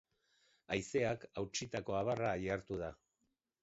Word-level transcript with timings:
Haizeak 0.77 1.27
hautsitako 1.43 2.01
abarra 2.03 2.35
ihartu 2.49 2.85
da. 2.85 2.95